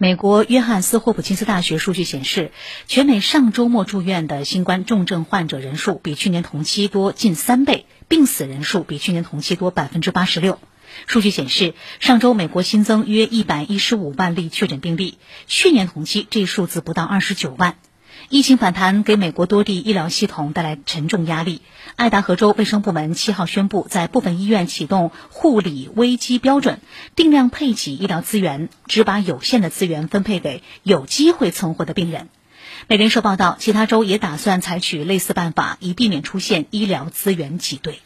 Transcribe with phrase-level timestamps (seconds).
[0.00, 2.52] 美国约翰斯霍普金斯大学数据显示，
[2.86, 10.60] 全美上周末住院的新冠重症患者人数比去年同期多近三倍，病死人数比去年同期多百分之八十六。
[11.08, 17.74] 数据显示，上周美国新增约一百一十五万例确诊病例，去年同期这数字不到二十九万。
[18.28, 21.62] 疫情反弹给美国多地医疗系统带来沉重压力。
[21.96, 26.80] 爱达荷州卫生部门七号宣布，在部分医院启动护理危机标准，
[27.16, 32.28] 定量配给医疗资源，只把有限的资源分配给有机会存活的病人。
[32.86, 38.00] 美联社报道，其他州也打算采取类似办法，以避免出现医疗资源挤兑。